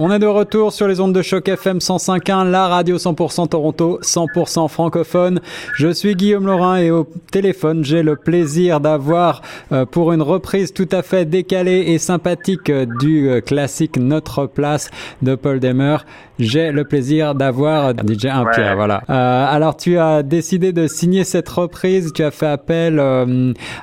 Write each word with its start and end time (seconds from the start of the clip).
On 0.00 0.12
est 0.12 0.20
de 0.20 0.26
retour 0.26 0.72
sur 0.72 0.86
les 0.86 1.00
ondes 1.00 1.12
de 1.12 1.22
choc 1.22 1.48
FM 1.48 1.78
105.1, 1.78 2.48
la 2.52 2.68
radio 2.68 2.98
100% 2.98 3.48
Toronto, 3.48 3.98
100% 4.00 4.68
francophone. 4.68 5.40
Je 5.74 5.88
suis 5.92 6.14
Guillaume 6.14 6.46
Laurin 6.46 6.76
et 6.76 6.92
au 6.92 7.08
téléphone, 7.32 7.84
j'ai 7.84 8.04
le 8.04 8.14
plaisir 8.14 8.78
d'avoir 8.78 9.42
euh, 9.72 9.86
pour 9.86 10.12
une 10.12 10.22
reprise 10.22 10.72
tout 10.72 10.86
à 10.92 11.02
fait 11.02 11.24
décalée 11.24 11.86
et 11.88 11.98
sympathique 11.98 12.70
euh, 12.70 12.86
du 13.00 13.28
euh, 13.28 13.40
classique 13.40 13.96
Notre 13.96 14.46
Place 14.46 14.88
de 15.22 15.34
Paul 15.34 15.58
Demer. 15.58 15.96
J'ai 16.38 16.70
le 16.70 16.84
plaisir 16.84 17.34
d'avoir 17.34 17.90
DJ 17.90 18.26
Impierre, 18.26 18.76
voilà. 18.76 18.98
alors 19.08 19.76
tu 19.76 19.98
as 19.98 20.22
décidé 20.22 20.70
de 20.70 20.86
signer 20.86 21.24
cette 21.24 21.48
reprise, 21.48 22.12
tu 22.12 22.22
as 22.22 22.30
fait 22.30 22.46
appel 22.46 23.02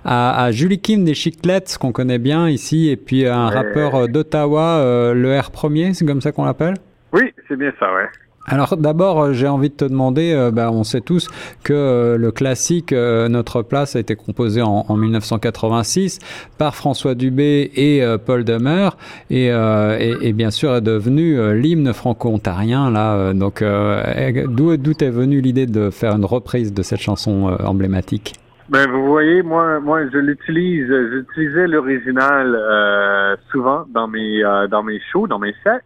à, 0.06 0.52
Julie 0.54 0.80
Kim 0.80 1.04
des 1.04 1.16
Chiclettes, 1.16 1.78
qu'on 1.78 1.92
connaît 1.92 2.18
bien 2.18 2.48
ici, 2.48 2.88
et 2.88 2.96
puis 2.96 3.28
un 3.28 3.50
rappeur 3.50 4.08
d'Ottawa, 4.08 5.12
le 5.14 5.38
R 5.38 5.52
premier, 5.52 5.94
comme 6.06 6.22
ça 6.22 6.32
qu'on 6.32 6.46
l'appelle 6.46 6.76
Oui, 7.14 7.34
c'est 7.48 7.58
bien 7.58 7.72
ça, 7.80 7.94
ouais. 7.94 8.08
Alors 8.48 8.78
d'abord, 8.78 9.22
euh, 9.22 9.34
j'ai 9.34 9.48
envie 9.48 9.70
de 9.70 9.76
te 9.76 9.86
demander, 9.86 10.32
euh, 10.34 10.52
bah, 10.52 10.70
on 10.72 10.84
sait 10.84 11.02
tous 11.02 11.30
que 11.64 11.74
euh, 11.74 12.18
le 12.18 12.32
classique 12.32 12.92
Notre 12.94 13.64
Place 13.64 13.96
a 13.96 14.00
été 14.00 14.16
composé 14.16 14.62
en, 14.62 14.96
1986 14.96 16.20
par 16.58 16.76
François 16.76 17.16
Dubé 17.16 17.72
et 17.76 18.04
Paul 18.26 18.44
Demer 18.44 18.90
et, 19.30 19.48
et, 19.48 20.34
bien 20.34 20.52
sûr 20.52 20.76
est 20.76 20.82
devenu 20.82 21.54
l'hymne 21.54 21.92
franco-ontarien 21.94 22.92
là. 22.92 23.34
donc 23.34 23.64
d'où 23.64 24.78
d'où 24.78 24.92
est 24.92 25.10
venue 25.10 25.42
l'idée 25.42 25.66
de 25.66 25.90
faire 25.90 26.16
une 26.16 26.26
reprise 26.26 26.74
de 26.74 26.82
cette 26.82 27.02
chanson 27.02 27.58
emblématique? 27.64 28.36
Ben 28.70 28.90
vous 28.90 29.06
voyez, 29.06 29.44
moi, 29.44 29.80
moi, 29.80 30.08
je 30.12 30.18
l'utilise, 30.18 30.88
j'utilisais 30.88 31.68
l'original 31.68 33.38
souvent 33.52 33.86
dans 33.94 34.08
mes 34.08 34.42
dans 34.70 34.84
mes 34.84 35.00
shows, 35.12 35.28
dans 35.28 35.40
mes 35.40 35.54
sets. 35.64 35.82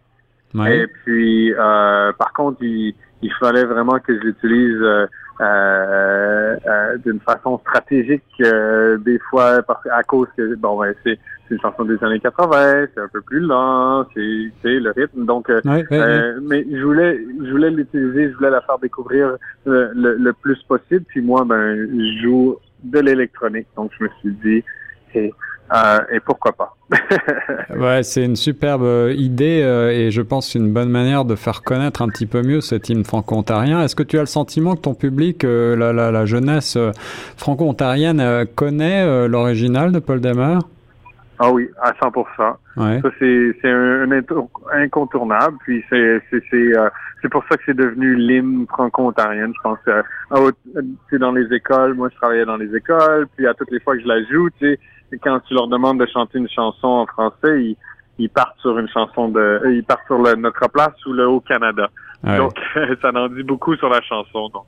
Et 0.54 0.86
puis, 1.04 1.52
euh, 1.52 2.12
par 2.12 2.32
contre, 2.32 2.62
il, 2.62 2.94
il, 3.22 3.32
fallait 3.34 3.64
vraiment 3.64 3.98
que 4.00 4.14
je 4.14 4.20
l'utilise 4.20 4.82
euh, 4.82 5.06
euh, 5.40 6.56
euh 6.66 6.98
d'une 6.98 7.20
façon 7.20 7.58
stratégique, 7.58 8.24
euh, 8.40 8.98
des 8.98 9.18
fois 9.30 9.62
parce, 9.62 9.86
à 9.92 10.02
cause 10.02 10.26
que 10.36 10.56
bon, 10.56 10.80
ben, 10.80 10.92
c'est 11.04 11.18
une 11.50 11.60
chanson 11.60 11.84
des 11.84 12.02
années 12.02 12.20
80, 12.20 12.86
c'est 12.94 13.00
un 13.00 13.08
peu 13.08 13.20
plus 13.20 13.40
lent, 13.40 14.06
c'est 14.14 14.20
le 14.64 14.90
rythme. 14.90 15.24
Donc, 15.24 15.48
mais 16.42 16.66
je 16.70 16.82
voulais, 16.82 17.20
je 17.44 17.50
voulais 17.50 17.70
l'utiliser, 17.70 18.30
je 18.30 18.36
voulais 18.36 18.50
la 18.50 18.60
faire 18.62 18.78
découvrir 18.78 19.36
le, 19.66 19.92
le, 19.94 20.32
plus 20.32 20.60
possible. 20.64 21.04
Puis 21.08 21.22
moi, 21.22 21.44
ben, 21.44 21.76
je 21.76 22.22
joue 22.22 22.56
de 22.82 22.98
l'électronique, 22.98 23.66
donc 23.76 23.92
je 23.98 24.04
me 24.04 24.08
suis 24.20 24.32
dit, 24.44 24.64
euh, 25.72 26.00
et 26.10 26.18
pourquoi 26.18 26.52
pas 26.52 26.74
Ouais, 27.76 28.02
c'est 28.02 28.24
une 28.24 28.34
superbe 28.34 28.82
euh, 28.82 29.14
idée 29.16 29.62
euh, 29.62 29.90
et 29.90 30.10
je 30.10 30.20
pense 30.20 30.56
une 30.56 30.72
bonne 30.72 30.88
manière 30.88 31.24
de 31.24 31.36
faire 31.36 31.62
connaître 31.62 32.02
un 32.02 32.08
petit 32.08 32.26
peu 32.26 32.42
mieux 32.42 32.60
cet 32.60 32.88
hymne 32.88 33.04
franco-ontarien. 33.04 33.80
Est-ce 33.82 33.94
que 33.94 34.02
tu 34.02 34.18
as 34.18 34.22
le 34.22 34.26
sentiment 34.26 34.74
que 34.74 34.80
ton 34.80 34.94
public, 34.94 35.44
la, 35.44 35.92
la, 35.92 36.10
la, 36.10 36.26
jeunesse 36.26 36.76
franco-ontarienne, 37.36 38.46
connaît 38.56 39.28
l'original 39.28 39.92
de 39.92 40.00
Paul 40.00 40.20
Demer 40.20 40.58
ah 41.42 41.50
oui, 41.50 41.70
à 41.80 41.94
100 41.98 42.12
ouais. 42.76 43.00
Ça, 43.00 43.08
c'est, 43.18 43.54
un, 43.64 44.06
incontournable. 44.74 45.56
Puis 45.64 45.82
c'est, 45.88 46.20
c'est 46.30 47.28
pour 47.30 47.42
ça 47.48 47.56
que 47.56 47.62
c'est 47.64 47.76
devenu 47.76 48.14
l'hymne 48.14 48.66
franco-ontarienne. 48.66 49.54
Je 49.56 49.62
pense 49.62 49.78
que 49.80 51.16
dans 51.16 51.32
les 51.32 51.50
écoles, 51.54 51.94
moi 51.94 52.10
je 52.10 52.16
travaillais 52.16 52.44
dans 52.44 52.58
les 52.58 52.76
écoles, 52.76 53.26
puis 53.36 53.46
à 53.46 53.54
toutes 53.54 53.70
les 53.70 53.80
fois 53.80 53.96
que 53.96 54.02
je 54.02 54.08
la 54.08 54.22
joue, 54.24 54.50
tu 54.58 54.66
sais, 54.66 54.78
quand 55.18 55.40
tu 55.46 55.54
leur 55.54 55.68
demandes 55.68 55.98
de 55.98 56.06
chanter 56.06 56.38
une 56.38 56.48
chanson 56.48 56.88
en 56.88 57.06
français, 57.06 57.62
ils, 57.62 57.76
ils 58.18 58.30
partent 58.30 58.58
sur 58.60 58.78
une 58.78 58.88
chanson 58.88 59.28
de, 59.28 59.40
euh, 59.40 59.74
ils 59.74 59.84
partent 59.84 60.06
sur 60.06 60.18
le, 60.18 60.34
notre 60.36 60.68
place 60.70 60.94
ou 61.06 61.12
le 61.12 61.28
Haut-Canada. 61.28 61.88
Donc, 62.24 62.54
ça 63.02 63.10
en 63.14 63.28
dit 63.28 63.42
beaucoup 63.42 63.74
sur 63.76 63.88
la 63.88 64.00
chanson. 64.02 64.48
Donc. 64.50 64.64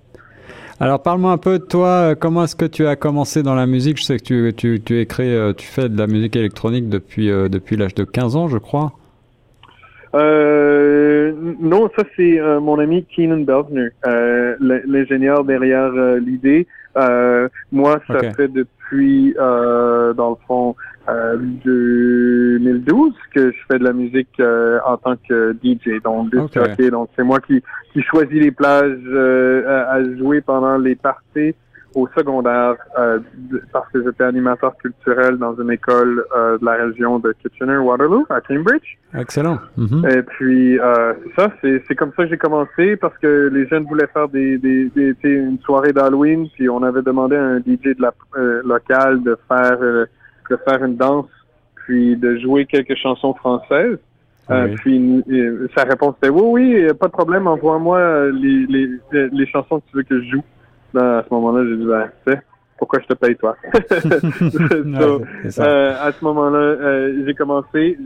Alors, 0.82 1.00
parle-moi 1.00 1.30
un 1.30 1.38
peu 1.38 1.58
de 1.58 1.64
toi. 1.64 2.16
Comment 2.16 2.42
est-ce 2.42 2.56
que 2.56 2.64
tu 2.64 2.86
as 2.86 2.96
commencé 2.96 3.44
dans 3.44 3.54
la 3.54 3.66
musique? 3.66 3.98
Je 3.98 4.02
sais 4.02 4.16
que 4.16 4.24
tu, 4.24 4.52
tu, 4.56 4.80
tu 4.84 5.00
écris, 5.00 5.32
euh, 5.32 5.52
tu 5.52 5.66
fais 5.66 5.88
de 5.88 5.96
la 5.96 6.08
musique 6.08 6.34
électronique 6.34 6.88
depuis, 6.88 7.30
euh, 7.30 7.48
depuis 7.48 7.76
l'âge 7.76 7.94
de 7.94 8.02
15 8.02 8.34
ans, 8.34 8.48
je 8.48 8.58
crois. 8.58 8.92
Euh, 10.14 11.32
non, 11.60 11.88
ça 11.96 12.02
c'est 12.16 12.38
mon 12.60 12.80
ami 12.80 13.06
Keenan 13.06 13.44
Beltner, 13.44 13.90
l'ingénieur 14.60 15.44
derrière 15.44 15.92
l'idée. 16.16 16.66
Moi, 17.70 18.00
ça 18.06 18.20
fait 18.32 18.48
depuis 18.48 18.82
depuis, 18.92 19.34
euh, 19.38 20.12
dans 20.14 20.30
le 20.30 20.36
fond, 20.46 20.76
euh, 21.08 21.36
2012 21.64 23.12
que 23.34 23.50
je 23.50 23.56
fais 23.70 23.78
de 23.78 23.84
la 23.84 23.92
musique 23.92 24.28
euh, 24.40 24.78
en 24.86 24.96
tant 24.96 25.16
que 25.28 25.56
DJ, 25.62 26.02
donc 26.02 26.30
Donc 26.90 27.08
c'est 27.16 27.22
moi 27.22 27.40
qui, 27.40 27.62
qui 27.92 28.02
choisis 28.02 28.40
les 28.40 28.50
plages 28.50 28.98
euh, 29.06 29.84
à 29.88 30.02
jouer 30.16 30.40
pendant 30.40 30.78
les 30.78 30.94
parties 30.94 31.54
au 31.94 32.08
secondaire 32.16 32.76
euh, 32.98 33.18
parce 33.72 33.88
que 33.90 34.02
j'étais 34.02 34.24
animateur 34.24 34.76
culturel 34.76 35.36
dans 35.36 35.54
une 35.60 35.70
école 35.70 36.24
euh, 36.36 36.58
de 36.58 36.64
la 36.64 36.72
région 36.72 37.18
de 37.18 37.34
Kitchener-Waterloo 37.42 38.26
à 38.30 38.40
Cambridge. 38.40 38.98
Excellent. 39.14 39.58
Mm-hmm. 39.78 40.18
Et 40.18 40.22
puis 40.22 40.78
euh, 40.78 41.14
ça, 41.36 41.52
c'est 41.62 41.94
comme 41.94 42.12
ça 42.16 42.24
que 42.24 42.30
j'ai 42.30 42.38
commencé 42.38 42.96
parce 42.96 43.16
que 43.18 43.50
les 43.52 43.66
jeunes 43.68 43.84
voulaient 43.84 44.08
faire 44.12 44.28
des, 44.28 44.58
des, 44.58 44.90
des 44.90 45.14
une 45.22 45.58
soirée 45.60 45.92
d'Halloween, 45.92 46.48
puis 46.54 46.68
on 46.68 46.82
avait 46.82 47.02
demandé 47.02 47.36
à 47.36 47.44
un 47.44 47.58
DJ 47.58 47.96
de 47.96 48.02
la 48.02 48.12
local 48.64 49.22
de 49.22 49.36
faire 49.48 49.78
de 49.78 50.56
faire 50.66 50.84
une 50.84 50.96
danse, 50.96 51.30
puis 51.74 52.16
de 52.16 52.36
jouer 52.38 52.66
quelques 52.66 52.96
chansons 52.96 53.34
françaises. 53.34 53.98
puis 54.76 55.24
sa 55.76 55.84
réponse 55.84 56.16
était 56.18 56.30
oui, 56.30 56.42
oui, 56.76 56.94
pas 56.94 57.06
de 57.06 57.12
problème, 57.12 57.46
envoie-moi 57.46 58.30
les, 58.30 58.66
les, 58.66 59.28
les 59.30 59.46
chansons 59.46 59.80
que 59.80 59.84
tu 59.90 59.96
veux 59.96 60.02
que 60.02 60.20
je 60.22 60.30
joue 60.30 60.42
à 61.00 61.24
ce 61.28 61.34
moment-là, 61.34 61.64
j'ai 61.68 61.76
dit, 61.76 61.86
ben, 61.86 62.10
tu 62.26 62.32
sais, 62.32 62.40
pourquoi 62.82 62.98
je 63.00 63.06
te 63.06 63.14
paye 63.14 63.36
toi? 63.36 63.56
euh, 65.60 65.94
à 66.00 66.10
ce 66.10 66.24
moment-là, 66.24 66.58
euh, 66.58 67.22
j'ai 67.24 67.34
commencé, 67.34 67.96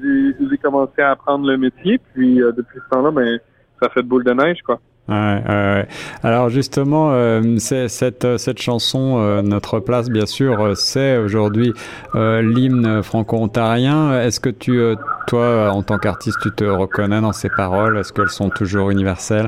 j'ai 0.51 0.59
commencé 0.59 1.01
à 1.01 1.13
apprendre 1.13 1.47
le 1.47 1.57
métier, 1.57 1.99
puis 2.13 2.43
euh, 2.43 2.53
depuis 2.53 2.79
ce 2.85 2.95
temps-là, 2.95 3.11
ben, 3.11 3.39
ça 3.81 3.89
fait 3.89 4.03
de 4.03 4.09
boule 4.09 4.25
de 4.25 4.33
neige, 4.33 4.59
quoi. 4.67 4.79
Ouais, 5.09 5.43
ouais, 5.49 5.87
Alors 6.25 6.51
justement, 6.51 7.13
euh, 7.13 7.57
cette, 7.59 8.37
cette 8.39 8.61
chanson, 8.61 9.41
Notre 9.43 9.79
place, 9.79 10.11
bien 10.11 10.27
sûr, 10.27 10.77
c'est 10.77 11.17
aujourd'hui 11.17 11.73
l'hymne 12.15 13.03
franco-ontarien. 13.03 14.21
Est-ce 14.21 14.41
que 14.41 14.51
tu, 14.51 14.79
toi, 15.29 15.71
en 15.71 15.83
tant 15.85 15.99
qu'artiste, 15.99 16.39
tu 16.43 16.51
te 16.51 16.65
reconnais 16.65 17.21
dans 17.21 17.33
ces 17.33 17.49
paroles? 17.49 17.97
Est-ce 17.99 18.13
qu'elles 18.13 18.29
sont 18.29 18.51
toujours 18.51 18.91
universelles? 18.91 19.47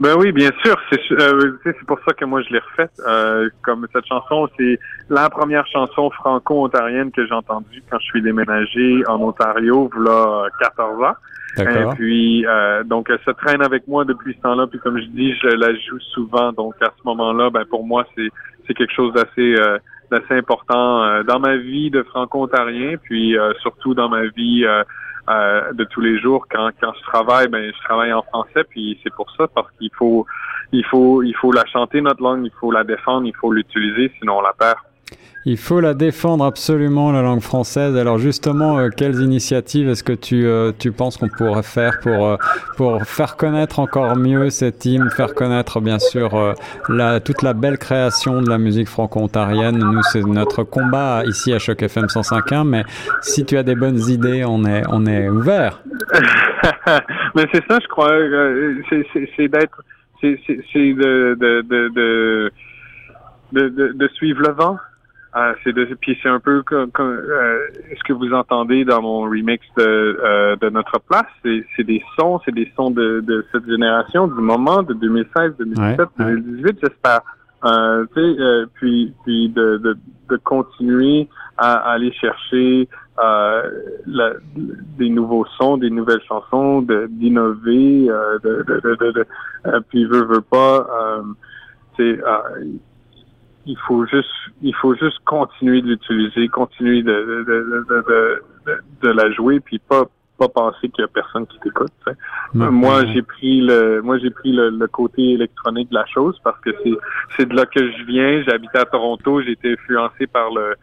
Ben 0.00 0.14
oui, 0.18 0.32
bien 0.32 0.50
sûr. 0.64 0.76
C'est 0.90 1.00
euh, 1.12 1.52
c'est 1.64 1.86
pour 1.86 1.98
ça 2.06 2.12
que 2.12 2.24
moi 2.24 2.42
je 2.42 2.52
l'ai 2.52 2.58
refaite. 2.58 2.92
Euh, 3.06 3.48
comme 3.62 3.86
cette 3.92 4.06
chanson, 4.06 4.48
c'est 4.58 4.78
la 5.08 5.30
première 5.30 5.66
chanson 5.66 6.10
franco-ontarienne 6.10 7.10
que 7.10 7.26
j'ai 7.26 7.34
entendue 7.34 7.82
quand 7.90 7.98
je 8.00 8.04
suis 8.06 8.22
déménagé 8.22 9.02
en 9.08 9.20
Ontario, 9.20 9.90
voilà 9.94 10.48
14 10.60 11.02
ans. 11.02 11.14
Et 11.58 11.94
puis 11.94 12.46
euh, 12.46 12.84
donc 12.84 13.08
elle 13.08 13.20
se 13.24 13.30
traîne 13.30 13.62
avec 13.62 13.88
moi 13.88 14.04
depuis 14.04 14.34
ce 14.34 14.40
temps-là. 14.42 14.66
Puis 14.66 14.78
comme 14.78 14.98
je 14.98 15.06
dis, 15.06 15.34
je 15.42 15.48
la 15.48 15.74
joue 15.74 16.00
souvent. 16.12 16.52
Donc 16.52 16.74
à 16.82 16.92
ce 16.96 17.02
moment-là, 17.04 17.50
ben 17.50 17.64
pour 17.64 17.86
moi 17.86 18.04
c'est 18.14 18.28
c'est 18.66 18.74
quelque 18.74 18.92
chose 18.92 19.14
d'assez 19.14 19.54
euh, 19.56 19.78
d'assez 20.10 20.34
important 20.34 21.02
euh, 21.02 21.22
dans 21.22 21.40
ma 21.40 21.56
vie 21.56 21.90
de 21.90 22.02
franco-ontarien, 22.02 22.96
puis 23.02 23.36
surtout 23.62 23.94
dans 23.94 24.08
ma 24.08 24.26
vie 24.36 24.66
euh, 25.28 25.72
de 25.72 25.84
tous 25.84 26.00
les 26.00 26.18
jours. 26.20 26.46
Quand, 26.50 26.70
quand 26.80 26.92
je 26.94 27.02
travaille, 27.02 27.48
ben 27.48 27.72
je 27.72 27.84
travaille 27.84 28.12
en 28.12 28.22
français, 28.22 28.64
puis 28.64 28.98
c'est 29.02 29.12
pour 29.14 29.30
ça 29.36 29.48
parce 29.48 29.70
qu'il 29.72 29.90
faut 29.98 30.26
il 30.72 30.84
faut 30.84 31.22
il 31.22 31.34
faut 31.34 31.52
la 31.52 31.64
chanter 31.66 32.00
notre 32.00 32.22
langue, 32.22 32.44
il 32.44 32.52
faut 32.60 32.70
la 32.70 32.84
défendre, 32.84 33.26
il 33.26 33.34
faut 33.36 33.52
l'utiliser, 33.52 34.12
sinon 34.18 34.38
on 34.38 34.42
la 34.42 34.52
perd. 34.52 34.78
Il 35.48 35.58
faut 35.58 35.80
la 35.80 35.94
défendre 35.94 36.44
absolument, 36.44 37.12
la 37.12 37.22
langue 37.22 37.40
française. 37.40 37.96
Alors 37.96 38.18
justement, 38.18 38.80
euh, 38.80 38.88
quelles 38.88 39.20
initiatives 39.20 39.88
est-ce 39.88 40.02
que 40.02 40.12
tu, 40.12 40.44
euh, 40.44 40.72
tu 40.76 40.90
penses 40.90 41.16
qu'on 41.16 41.28
pourrait 41.28 41.62
faire 41.62 42.00
pour, 42.00 42.26
euh, 42.26 42.36
pour 42.76 43.00
faire 43.04 43.36
connaître 43.36 43.78
encore 43.78 44.16
mieux 44.16 44.50
cette 44.50 44.84
hymne, 44.84 45.08
faire 45.08 45.34
connaître 45.34 45.80
bien 45.80 46.00
sûr 46.00 46.56
la, 46.88 47.20
toute 47.20 47.42
la 47.42 47.54
belle 47.54 47.78
création 47.78 48.42
de 48.42 48.48
la 48.50 48.58
musique 48.58 48.88
franco-ontarienne? 48.88 49.78
Nous, 49.78 50.02
c'est 50.10 50.26
notre 50.26 50.64
combat 50.64 51.22
ici 51.24 51.52
à 51.52 51.60
Choc 51.60 51.80
FM 51.80 52.06
105.1, 52.06 52.66
mais 52.66 52.82
si 53.20 53.44
tu 53.44 53.56
as 53.56 53.62
des 53.62 53.76
bonnes 53.76 54.00
idées, 54.10 54.44
on 54.44 54.64
est, 54.64 54.82
on 54.88 55.06
est 55.06 55.28
ouvert. 55.28 55.80
mais 57.36 57.46
c'est 57.54 57.64
ça, 57.68 57.78
je 57.80 57.86
crois. 57.86 58.10
c'est 59.36 59.46
d'être... 59.46 59.80
C'est 60.20 60.34
de 60.74 61.36
de, 61.38 61.62
de, 61.62 62.50
de, 63.52 63.68
de, 63.68 63.92
de 63.92 64.08
suivre 64.08 64.40
le 64.42 64.52
vent 64.52 64.76
ah, 65.38 65.52
c'est 65.62 65.74
de, 65.74 65.84
puis 66.00 66.18
c'est 66.22 66.30
un 66.30 66.40
peu 66.40 66.62
comme, 66.62 66.90
euh, 66.98 67.58
ce 67.94 68.02
que 68.04 68.14
vous 68.14 68.32
entendez 68.32 68.86
dans 68.86 69.02
mon 69.02 69.20
remix 69.24 69.62
de, 69.76 69.84
euh, 69.84 70.56
de 70.56 70.70
notre 70.70 70.98
place? 70.98 71.26
C'est, 71.44 71.84
des 71.84 72.02
sons, 72.18 72.40
c'est 72.46 72.54
des 72.54 72.72
sons 72.74 72.90
de, 72.90 73.20
de 73.20 73.44
cette 73.52 73.66
génération, 73.68 74.28
du 74.28 74.40
moment 74.40 74.82
de 74.82 74.94
2016, 74.94 75.56
2017, 75.58 76.08
2018, 76.18 76.78
j'espère. 76.82 77.20
Euh, 77.66 78.06
tu 78.14 78.22
sais, 78.22 78.40
euh, 78.40 78.64
puis 78.76 79.12
puis 79.24 79.50
de, 79.50 79.76
de, 79.76 79.98
de 80.30 80.36
continuer 80.38 81.28
à, 81.58 81.74
aller 81.90 82.12
chercher 82.12 82.88
euh, 83.22 83.62
la, 84.06 84.32
des 84.56 85.10
nouveaux 85.10 85.44
sons, 85.58 85.76
des 85.76 85.90
nouvelles 85.90 86.22
chansons, 86.26 86.80
d'innover, 86.80 88.08
euh, 88.08 88.38
de, 88.42 88.64
de, 88.66 88.80
de, 88.80 89.12
de, 89.12 89.26
euh, 89.66 89.80
puis 89.90 90.06
veut 90.06 90.24
veut 90.24 90.40
pas, 90.40 90.86
euh, 90.90 91.22
sais, 91.98 92.18
il 93.66 93.76
faut 93.86 94.06
juste 94.06 94.28
il 94.62 94.74
faut 94.74 94.94
juste 94.94 95.18
continuer 95.24 95.82
de 95.82 95.88
l'utiliser, 95.88 96.48
continuer 96.48 97.02
de 97.02 97.12
de, 97.12 97.44
de, 97.44 98.42
de, 98.66 98.82
de, 99.02 99.08
la 99.08 99.30
jouer, 99.32 99.60
puis 99.60 99.78
pas 99.78 100.04
pas 100.38 100.48
penser 100.48 100.88
qu'il 100.90 101.02
y 101.02 101.04
a 101.04 101.08
personne 101.08 101.46
qui 101.46 101.58
t'écoute. 101.60 101.92
Moi, 102.54 103.06
j'ai 103.06 103.22
pris 103.22 103.60
le 103.60 104.02
moi 104.02 104.18
j'ai 104.18 104.30
pris 104.30 104.52
le, 104.52 104.86
côté 104.86 105.32
électronique 105.32 105.90
de 105.90 105.94
la 105.94 106.06
chose 106.06 106.38
parce 106.44 106.60
que 106.60 106.70
c'est 106.82 106.94
c'est 107.36 107.48
de 107.48 107.54
là 107.54 107.66
que 107.66 107.80
je 107.80 108.04
viens. 108.04 108.42
J'habitais 108.42 108.78
à 108.78 108.84
Toronto, 108.84 109.42
j'ai 109.42 109.52
été 109.52 109.72
influencé 109.72 110.26
par 110.26 110.50
le 110.52 110.74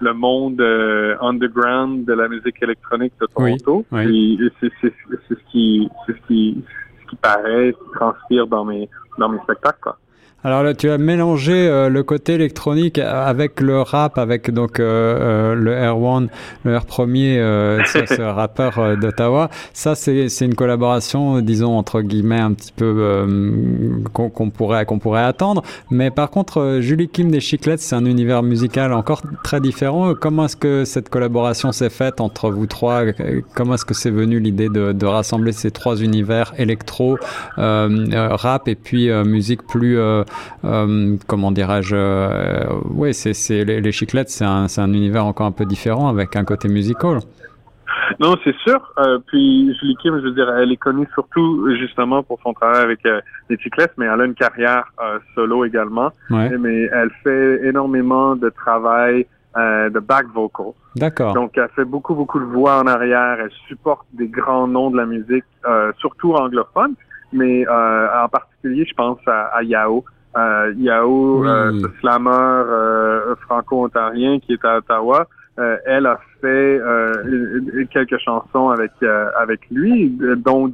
le 0.00 0.14
monde 0.14 0.60
euh, 0.60 1.16
underground 1.20 2.04
de 2.04 2.12
la 2.12 2.26
musique 2.26 2.60
électronique 2.60 3.12
de 3.20 3.26
Toronto. 3.26 3.84
Oui, 3.92 4.38
c'est 4.60 4.72
c'est 4.80 4.92
ce 5.28 5.34
qui 5.52 5.88
c'est 6.06 6.14
ce 6.14 6.26
qui 6.26 6.64
ce 7.02 7.10
qui 7.10 7.16
paraît, 7.16 7.74
transpire 7.94 8.46
dans 8.46 8.64
mes 8.64 8.88
dans 9.18 9.28
mes 9.28 9.38
spectacles. 9.40 9.78
Quoi. 9.80 9.98
Alors 10.44 10.62
là, 10.62 10.74
tu 10.74 10.90
as 10.90 10.98
mélangé 10.98 11.52
euh, 11.52 11.88
le 11.88 12.02
côté 12.02 12.34
électronique 12.34 12.98
avec 12.98 13.60
le 13.60 13.80
rap, 13.80 14.18
avec 14.18 14.50
donc 14.50 14.80
euh, 14.80 15.52
euh 15.52 15.54
le 15.54 15.72
R1, 15.72 16.28
le 16.64 16.76
R 16.76 16.84
premier, 16.84 17.38
euh, 17.38 17.82
ce, 17.84 18.20
rappeur 18.22 18.96
d'Ottawa. 18.96 19.50
Ça, 19.72 19.94
c'est 19.94 20.26
une 20.40 20.54
collaboration, 20.54 21.40
disons 21.40 21.78
entre 21.78 22.00
guillemets, 22.00 22.40
un 22.40 22.52
petit 22.52 22.72
peu 22.74 23.26
qu'on 24.12 24.50
pourrait 24.50 24.84
qu'on 24.84 24.98
pourrait 24.98 25.22
attendre. 25.22 25.62
Mais 25.90 26.10
par 26.10 26.30
contre, 26.30 26.78
Julie 26.80 27.08
Kim 27.08 27.30
des 27.30 27.40
Chiclettes, 27.40 27.80
c'est 27.80 27.94
un 27.94 28.04
univers 28.04 28.42
musical 28.42 28.92
encore 28.92 29.22
très 29.44 29.60
différent. 29.60 30.14
Comment 30.14 30.46
est-ce 30.46 30.56
que 30.56 30.84
cette 30.84 31.08
collaboration 31.08 31.72
s'est 31.72 31.90
faite 31.90 32.20
entre 32.20 32.50
vous 32.50 32.66
trois? 32.66 33.04
Comment 33.54 33.74
est-ce 33.74 33.84
que 33.84 33.94
c'est 33.94 34.10
venu 34.10 34.40
l'idée 34.40 34.68
de, 34.68 34.92
de, 34.92 35.06
rassembler 35.06 35.52
ces 35.52 35.70
trois 35.70 36.02
univers 36.02 36.52
électro, 36.58 37.18
rap 37.56 38.68
et 38.68 38.74
puis 38.74 39.10
musique 39.24 39.62
plus 39.66 39.98
euh, 39.98 40.24
comment 41.26 41.52
dirais-je 41.52 41.96
euh, 41.96 42.64
Oui, 42.90 43.14
c'est 43.14 43.64
les, 43.64 43.80
les, 43.80 43.92
chiclettes, 43.92 44.30
c'est 44.30 44.44
un, 44.44 44.66
un 44.76 44.92
univers 44.92 45.26
encore 45.26 45.46
un 45.46 45.52
peu 45.52 45.66
différent 45.66 46.08
avec 46.08 46.36
un 46.36 46.44
côté 46.44 46.68
musical. 46.68 47.20
Non, 48.20 48.36
c'est 48.44 48.56
sûr. 48.58 48.92
Euh, 48.98 49.18
puis 49.26 49.74
Julie 49.80 49.96
Kim, 49.96 50.16
je 50.18 50.24
veux 50.24 50.32
dire, 50.32 50.48
elle 50.56 50.72
est 50.72 50.76
connue 50.76 51.08
surtout 51.14 51.74
justement 51.76 52.22
pour 52.22 52.38
son 52.42 52.52
travail 52.52 52.82
avec 52.82 53.04
euh, 53.06 53.20
les 53.48 53.58
chiclettes, 53.58 53.92
mais 53.96 54.06
elle 54.06 54.20
a 54.20 54.24
une 54.24 54.34
carrière 54.34 54.84
euh, 55.02 55.18
solo 55.34 55.64
également. 55.64 56.10
Mais 56.30 56.88
elle 56.92 57.10
fait 57.22 57.66
énormément 57.66 58.36
de 58.36 58.48
travail 58.50 59.26
euh, 59.56 59.90
de 59.90 59.98
back 59.98 60.26
vocal. 60.34 60.72
D'accord. 60.96 61.34
Donc 61.34 61.56
elle 61.56 61.68
fait 61.74 61.84
beaucoup 61.84 62.14
beaucoup 62.14 62.40
de 62.40 62.44
voix 62.44 62.78
en 62.80 62.86
arrière. 62.86 63.38
Elle 63.40 63.50
supporte 63.68 64.06
des 64.12 64.28
grands 64.28 64.66
noms 64.66 64.90
de 64.90 64.96
la 64.96 65.06
musique, 65.06 65.44
surtout 65.98 66.34
anglophone, 66.34 66.94
mais 67.32 67.66
en 67.68 68.28
particulier, 68.28 68.86
je 68.88 68.94
pense 68.94 69.18
à, 69.26 69.46
à 69.56 69.62
Yao. 69.62 70.04
Euh, 70.36 70.72
Yao, 70.78 71.44
euh, 71.44 71.72
ce 71.82 72.00
slammer 72.00 72.30
euh, 72.30 73.34
franco-ontarien 73.42 74.40
qui 74.40 74.54
est 74.54 74.64
à 74.64 74.78
Ottawa, 74.78 75.26
euh, 75.58 75.76
elle 75.84 76.06
a 76.06 76.18
fait 76.40 76.80
euh, 76.80 77.84
quelques 77.90 78.18
chansons 78.18 78.70
avec 78.70 78.92
avec 79.38 79.60
lui, 79.70 80.18
dont 80.38 80.72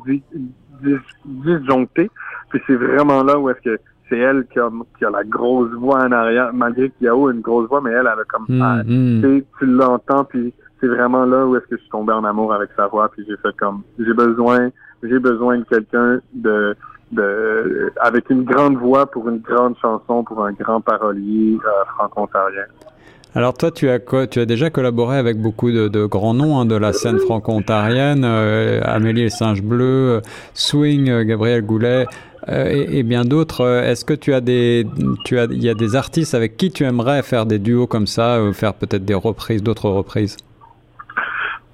disjoncté. 1.24 2.08
Puis 2.50 2.60
c'est 2.66 2.76
vraiment 2.76 3.24
là 3.24 3.38
où 3.38 3.50
est-ce 3.50 3.60
que 3.62 3.80
c'est 4.08 4.18
elle 4.18 4.46
qui 4.52 4.58
a, 4.58 4.70
qui 4.96 5.04
a 5.04 5.10
la 5.10 5.24
grosse 5.24 5.72
voix 5.72 6.04
en 6.04 6.12
arrière, 6.12 6.52
malgré 6.54 6.90
qu'Yao 6.90 7.28
a 7.28 7.32
une 7.32 7.40
grosse 7.40 7.68
voix, 7.68 7.80
mais 7.80 7.90
elle, 7.90 8.08
elle 8.12 8.20
a 8.20 8.24
comme 8.28 8.46
mm, 8.48 9.42
tu 9.58 9.66
l'entends, 9.66 10.24
puis 10.24 10.54
c'est 10.80 10.86
vraiment 10.86 11.24
là 11.24 11.46
où 11.46 11.56
est-ce 11.56 11.66
que 11.66 11.76
je 11.76 11.80
suis 11.82 11.90
tombé 11.90 12.12
en 12.12 12.24
amour 12.24 12.54
avec 12.54 12.70
sa 12.76 12.86
voix, 12.86 13.10
puis 13.10 13.24
j'ai 13.28 13.36
fait 13.36 13.54
comme 13.58 13.82
j'ai 13.98 14.14
besoin, 14.14 14.70
j'ai 15.02 15.18
besoin 15.18 15.58
de 15.58 15.64
quelqu'un 15.64 16.20
de 16.32 16.76
avec 18.00 18.30
une 18.30 18.44
grande 18.44 18.76
voix 18.76 19.06
pour 19.06 19.28
une 19.28 19.38
grande 19.38 19.76
chanson, 19.80 20.24
pour 20.24 20.44
un 20.44 20.52
grand 20.52 20.80
parolier 20.80 21.56
euh, 21.64 21.84
franco-ontarien. 21.96 22.66
Alors 23.34 23.54
toi, 23.54 23.70
tu 23.70 23.88
as, 23.90 24.00
tu 24.26 24.40
as 24.40 24.46
déjà 24.46 24.70
collaboré 24.70 25.18
avec 25.18 25.40
beaucoup 25.40 25.70
de, 25.70 26.06
grands 26.06 26.34
noms 26.34 26.58
hein, 26.58 26.64
de 26.64 26.74
la 26.74 26.92
scène 26.92 27.18
franco-ontarienne, 27.18 28.24
euh, 28.24 28.80
Amélie 28.84 29.22
et 29.22 29.30
Singe 29.30 29.62
Bleu, 29.62 29.84
euh, 29.84 30.20
Swing, 30.54 31.10
euh, 31.10 31.24
Gabriel 31.24 31.62
Goulet 31.62 32.06
et, 32.48 32.98
et, 32.98 33.02
bien 33.02 33.24
d'autres. 33.24 33.84
Est-ce 33.84 34.06
que 34.06 34.14
tu 34.14 34.32
as 34.32 34.40
des, 34.40 34.86
tu 35.24 35.38
as, 35.38 35.44
y 35.50 35.68
a 35.68 35.74
des 35.74 35.96
artistes 35.96 36.34
avec 36.34 36.56
qui 36.56 36.70
tu 36.70 36.84
aimerais 36.84 37.22
faire 37.22 37.44
des 37.44 37.58
duos 37.58 37.86
comme 37.86 38.06
ça, 38.06 38.40
faire 38.54 38.72
peut-être 38.72 39.04
des 39.04 39.14
reprises, 39.14 39.62
d'autres 39.62 39.90
reprises? 39.90 40.36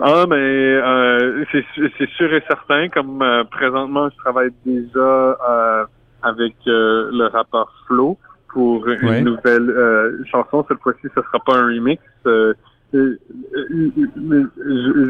Ah, 0.06 0.27
mais 0.29 0.37
euh, 0.37 1.47
c'est 1.51 2.11
sûr 2.11 2.31
et 2.35 2.43
certain. 2.47 2.91
Comme 2.91 3.23
euh, 3.23 3.43
présentement, 3.45 4.11
je 4.11 4.17
travaille 4.19 4.51
déjà 4.67 5.01
euh, 5.01 5.87
avec 6.23 6.55
euh, 6.67 7.09
le 7.11 7.29
rappeur 7.29 7.73
Flo 7.87 8.19
pour 8.53 8.87
une 8.87 9.25
nouvelle 9.25 10.23
chanson. 10.31 10.62
Cette 10.69 10.81
fois-ci, 10.81 11.09
ce 11.15 11.23
sera 11.23 11.39
pas 11.47 11.55
un 11.55 11.69
remix. 11.69 12.03
Je, 12.27 12.53
je, 12.93 13.17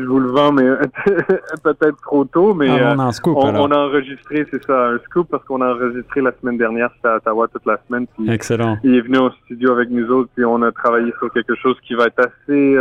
vous 0.07 0.21
le 0.21 0.31
vends, 0.31 0.53
mais 0.53 0.65
peut-être 1.65 2.01
trop 2.03 2.25
tôt. 2.25 2.55
Mais 2.55 2.69
ah, 2.71 2.95
on, 2.97 3.01
a 3.01 3.05
un 3.07 3.13
scoop, 3.13 3.37
on, 3.37 3.53
on, 3.53 3.73
a 3.73 3.77
enregistré, 3.77 4.47
c'est 4.53 4.65
ça, 4.65 4.91
un 4.91 4.99
scoop 5.01 5.27
parce 5.29 5.43
qu'on 5.45 5.61
a 5.61 5.75
enregistré 5.75 6.21
la 6.21 6.31
semaine 6.41 6.57
dernière. 6.57 6.91
C'était 6.95 7.09
à 7.09 7.17
Ottawa 7.17 7.49
toute 7.49 7.67
la 7.67 7.81
semaine. 7.89 8.07
Puis 8.17 8.31
Excellent. 8.31 8.79
Il 8.85 8.95
est 8.95 9.01
venu 9.01 9.19
au 9.19 9.31
studio 9.45 9.73
avec 9.73 9.91
nous 9.91 10.09
autres, 10.09 10.31
puis 10.37 10.45
on 10.45 10.63
a 10.63 10.71
travaillé 10.71 11.13
sur 11.19 11.33
quelque 11.33 11.57
chose 11.57 11.77
qui 11.83 11.95
va 11.95 12.07
être 12.07 12.21
assez 12.21 12.79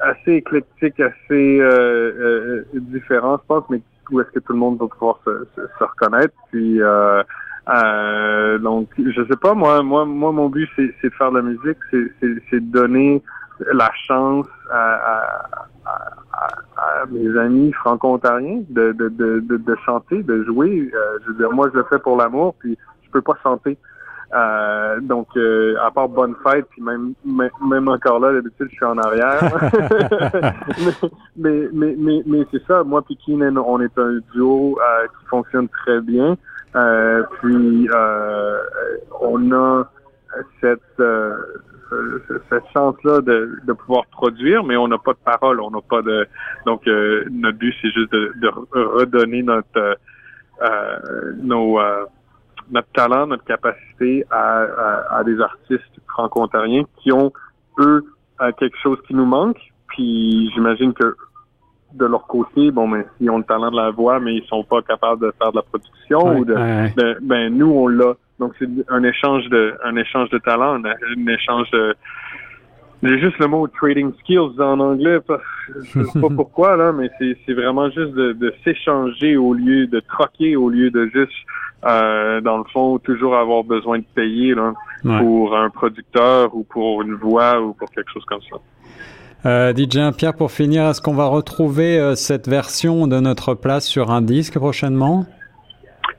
assez 0.00 0.32
éclectique, 0.34 1.00
assez 1.00 1.60
euh, 1.60 2.12
euh, 2.18 2.64
différent, 2.74 3.38
je 3.42 3.46
pense, 3.46 3.64
mais 3.70 3.80
où 4.10 4.20
est-ce 4.20 4.30
que 4.30 4.40
tout 4.40 4.52
le 4.52 4.58
monde 4.58 4.78
va 4.78 4.86
pouvoir 4.88 5.18
se, 5.24 5.46
se, 5.56 5.84
reconnaître? 5.84 6.34
Puis 6.50 6.80
euh, 6.80 7.22
euh, 7.68 8.58
donc, 8.58 8.88
je 8.98 9.24
sais 9.24 9.36
pas, 9.36 9.54
moi, 9.54 9.82
moi, 9.82 10.04
moi, 10.04 10.32
mon 10.32 10.48
but, 10.48 10.68
c'est, 10.76 10.92
de 11.02 11.14
faire 11.14 11.30
de 11.30 11.36
la 11.36 11.42
musique, 11.42 11.78
c'est, 11.90 12.60
de 12.60 12.72
donner 12.72 13.22
la 13.72 13.90
chance 14.06 14.46
à, 14.70 15.46
à, 15.84 17.06
mes 17.10 17.38
amis 17.38 17.72
franco-ontariens 17.72 18.62
de, 18.70 18.92
de, 18.92 19.08
de, 19.08 19.40
de, 19.40 19.76
chanter, 19.84 20.22
de 20.22 20.44
jouer. 20.44 20.90
Euh, 20.92 21.18
je 21.22 21.28
veux 21.28 21.38
dire, 21.38 21.52
moi, 21.52 21.68
je 21.72 21.78
le 21.78 21.84
fais 21.84 21.98
pour 21.98 22.16
l'amour, 22.16 22.54
puis 22.58 22.76
je 23.04 23.10
peux 23.10 23.22
pas 23.22 23.36
chanter. 23.42 23.78
Euh, 24.34 24.98
donc, 25.00 25.28
euh, 25.36 25.76
à 25.82 25.90
part 25.90 26.08
bonne 26.08 26.34
fête, 26.42 26.66
puis 26.70 26.80
même, 26.80 27.12
même 27.24 27.88
encore 27.88 28.18
là, 28.18 28.32
d'habitude, 28.32 28.68
je 28.70 28.76
suis 28.76 28.84
en 28.84 28.96
arrière. 28.96 29.40
mais, 31.36 31.68
mais, 31.72 31.94
mais, 31.98 32.22
mais, 32.24 32.46
c'est 32.50 32.64
ça. 32.66 32.82
Moi 32.82 33.02
puis 33.02 33.18
Keenan, 33.26 33.56
on 33.58 33.80
est 33.82 33.98
un 33.98 34.20
duo 34.32 34.78
euh, 34.80 35.06
qui 35.06 35.26
fonctionne 35.26 35.68
très 35.68 36.00
bien. 36.00 36.36
puis, 37.42 37.88
on 39.20 39.52
a 39.52 39.84
cette 40.60 41.02
cette 42.48 42.64
chance-là 42.72 43.20
de, 43.20 43.58
de 43.66 43.72
pouvoir 43.74 44.06
produire, 44.06 44.64
mais 44.64 44.78
on 44.78 44.88
n'a 44.88 44.96
pas 44.96 45.12
de 45.12 45.18
parole, 45.22 45.60
on 45.60 45.70
n'a 45.70 45.82
pas 45.82 46.00
de. 46.00 46.26
Donc, 46.64 46.86
notre 46.86 47.58
but, 47.58 47.74
c'est 47.82 47.90
juste 47.90 48.10
de, 48.12 48.32
de 48.36 48.50
redonner 48.74 49.42
notre 49.42 49.98
nos 51.42 51.78
notre 52.70 52.88
talent, 52.92 53.26
notre 53.26 53.44
capacité 53.44 54.24
à, 54.30 55.18
à, 55.18 55.24
des 55.24 55.40
artistes 55.40 56.00
franco-ontariens 56.08 56.84
qui 57.02 57.12
ont, 57.12 57.32
eux, 57.78 58.04
quelque 58.58 58.76
chose 58.82 58.98
qui 59.06 59.14
nous 59.14 59.26
manque. 59.26 59.58
Puis 59.88 60.50
j'imagine 60.54 60.92
que 60.92 61.16
de 61.94 62.06
leur 62.06 62.26
côté, 62.26 62.70
bon, 62.70 62.88
ben, 62.88 63.04
ils 63.20 63.30
ont 63.30 63.38
le 63.38 63.44
talent 63.44 63.70
de 63.70 63.76
la 63.76 63.90
voix, 63.90 64.18
mais 64.20 64.34
ils 64.34 64.46
sont 64.46 64.64
pas 64.64 64.82
capables 64.82 65.20
de 65.20 65.32
faire 65.38 65.52
de 65.52 65.56
la 65.56 65.62
production 65.62 66.38
ou 66.38 66.44
de, 66.44 67.20
ben, 67.22 67.54
nous, 67.54 67.70
on 67.70 67.88
l'a. 67.88 68.14
Donc, 68.38 68.54
c'est 68.58 68.68
un 68.88 69.02
échange 69.04 69.48
de, 69.50 69.74
un 69.84 69.96
échange 69.96 70.30
de 70.30 70.38
talent, 70.38 70.82
un, 70.82 71.26
échange 71.28 71.70
de, 71.70 71.94
j'ai 73.02 73.18
juste 73.20 73.38
le 73.38 73.46
mot 73.46 73.66
trading 73.68 74.12
skills 74.20 74.60
en 74.60 74.80
anglais. 74.80 75.18
Je 75.94 76.02
sais 76.04 76.20
pas 76.20 76.28
pourquoi, 76.34 76.76
là, 76.76 76.92
mais 76.92 77.10
c'est 77.18 77.52
vraiment 77.52 77.90
juste 77.90 78.14
de, 78.14 78.32
de 78.32 78.54
s'échanger 78.64 79.36
au 79.36 79.54
lieu 79.54 79.86
de 79.86 80.00
troquer, 80.00 80.56
au 80.56 80.70
lieu 80.70 80.90
de 80.90 81.10
juste 81.12 81.32
euh, 81.84 82.40
dans 82.40 82.58
le 82.58 82.64
fond, 82.72 82.98
toujours 82.98 83.36
avoir 83.36 83.64
besoin 83.64 83.98
de 83.98 84.04
payer 84.14 84.54
là, 84.54 84.72
pour 85.02 85.56
un 85.56 85.70
producteur 85.70 86.54
ou 86.54 86.62
pour 86.64 87.02
une 87.02 87.14
voix 87.14 87.60
ou 87.60 87.72
pour 87.74 87.90
quelque 87.90 88.10
chose 88.12 88.24
comme 88.26 88.42
ça. 88.50 88.56
Euh, 89.44 89.72
DJ 89.74 90.14
Pierre, 90.16 90.34
pour 90.34 90.52
finir, 90.52 90.84
est-ce 90.84 91.00
qu'on 91.00 91.14
va 91.14 91.26
retrouver 91.26 91.98
euh, 91.98 92.14
cette 92.14 92.48
version 92.48 93.08
de 93.08 93.18
notre 93.18 93.54
place 93.54 93.86
sur 93.86 94.10
un 94.12 94.22
disque 94.22 94.56
prochainement? 94.58 95.26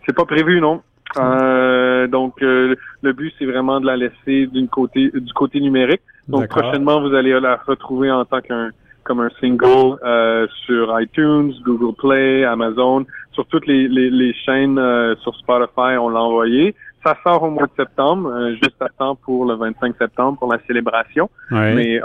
C'est 0.05 0.13
pas 0.13 0.25
prévu, 0.25 0.59
non. 0.59 0.81
Euh, 1.17 2.07
donc, 2.07 2.41
euh, 2.41 2.75
le 3.01 3.13
but, 3.13 3.33
c'est 3.39 3.45
vraiment 3.45 3.79
de 3.79 3.85
la 3.85 3.95
laisser 3.95 4.47
d'une 4.47 4.67
côté, 4.67 5.09
du 5.13 5.33
côté 5.33 5.61
numérique. 5.61 6.01
Donc, 6.27 6.47
prochainement, 6.47 7.01
vous 7.01 7.13
allez 7.13 7.39
la 7.39 7.55
retrouver 7.55 8.11
en 8.11 8.25
tant 8.25 8.41
qu'un 8.41 8.71
comme 9.03 9.19
un 9.19 9.29
single 9.39 9.97
euh, 10.03 10.47
sur 10.65 10.99
iTunes, 10.99 11.53
Google 11.63 11.95
Play, 11.95 12.43
Amazon, 12.43 13.05
sur 13.31 13.45
toutes 13.47 13.67
les, 13.67 13.87
les, 13.87 14.09
les 14.09 14.33
chaînes 14.33 14.77
euh, 14.77 15.15
sur 15.17 15.35
Spotify, 15.35 15.97
on 15.99 16.09
l'a 16.09 16.21
envoyé. 16.21 16.75
ça 17.03 17.15
sort 17.23 17.43
au 17.43 17.49
mois 17.49 17.67
de 17.67 17.71
septembre, 17.77 18.51
juste 18.61 18.81
à 18.81 18.89
temps 18.89 19.15
pour 19.15 19.45
le 19.45 19.55
25 19.55 19.95
septembre 19.97 20.37
pour 20.39 20.51
la 20.51 20.59
célébration. 20.67 21.29
Mais 21.51 21.99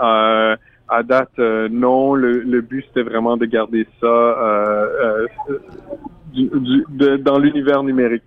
à 0.90 1.02
date, 1.02 1.38
non. 1.38 2.14
Le, 2.14 2.40
le 2.40 2.61
but 2.62 2.85
c'était 2.88 3.02
vraiment 3.02 3.37
de 3.37 3.45
garder 3.45 3.87
ça 4.00 4.07
dans 6.35 7.39
l'univers 7.39 7.83
numérique. 7.83 8.23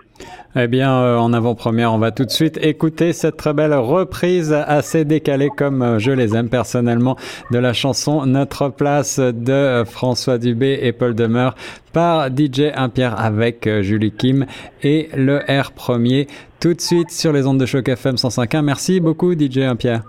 Eh 0.56 0.68
bien, 0.68 0.94
euh, 0.94 1.18
en 1.18 1.32
avant-première, 1.32 1.94
on 1.94 1.98
va 1.98 2.12
tout 2.12 2.26
de 2.26 2.30
suite 2.30 2.58
écouter 2.62 3.14
cette 3.14 3.38
très 3.38 3.54
belle 3.54 3.74
reprise 3.74 4.52
assez 4.54 5.06
décalée 5.06 5.50
comme 5.56 5.82
euh, 5.82 6.00
je 6.00 6.12
les 6.12 6.36
aime 6.36 6.50
personnellement 6.50 7.16
de 7.52 7.58
la 7.58 7.72
chanson 7.72 8.26
Notre 8.26 8.70
place 8.70 9.20
de 9.20 9.52
euh, 9.52 9.86
François 9.86 10.38
Dubé 10.38 10.80
et 10.82 10.92
Paul 10.92 11.16
Demeure 11.16 11.56
par 11.94 12.28
DJ 12.28 12.72
Impierre 12.76 13.20
avec 13.20 13.68
Julie 13.82 14.12
Kim 14.12 14.46
et 14.84 15.10
le 15.16 15.38
R 15.38 15.72
premier 15.72 16.28
tout 16.60 16.74
de 16.74 16.82
suite 16.82 17.12
sur 17.12 17.32
les 17.32 17.48
ondes 17.48 17.60
de 17.60 17.66
choc 17.66 17.88
FM 17.88 18.16
105.1. 18.16 18.62
Merci 18.62 19.00
beaucoup 19.00 19.34
DJ 19.34 19.60
Impierre. 19.60 20.04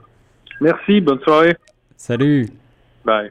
Merci, 0.60 1.00
bonne 1.00 1.20
soirée. 1.20 1.56
Salut. 1.96 2.48
Bye. 3.04 3.30